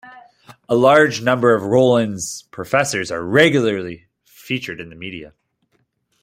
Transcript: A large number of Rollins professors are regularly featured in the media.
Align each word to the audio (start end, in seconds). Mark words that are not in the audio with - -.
A 0.67 0.73
large 0.75 1.21
number 1.21 1.53
of 1.53 1.61
Rollins 1.61 2.45
professors 2.49 3.11
are 3.11 3.21
regularly 3.23 4.07
featured 4.25 4.81
in 4.81 4.89
the 4.89 4.95
media. 4.95 5.33